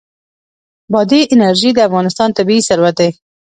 بادي 0.93 1.21
انرژي 1.33 1.69
د 1.73 1.79
افغانستان 1.87 2.29
طبعي 2.37 2.59
ثروت 2.67 2.95
دی. 2.99 3.09